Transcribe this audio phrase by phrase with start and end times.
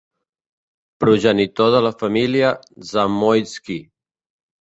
[1.03, 2.49] Progenitor de la família
[2.93, 3.79] Zamoyski.